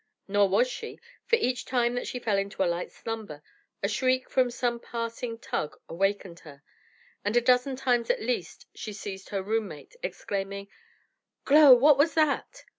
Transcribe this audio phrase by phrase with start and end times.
[0.27, 3.43] Nor was she, for each time that she fell into a light slumber,
[3.83, 6.63] a shriek from some passing tug awakened her,
[7.23, 10.69] and a dozen times at least she seized her roommate, exclaiming,
[11.45, 12.65] "Glow, what was that?"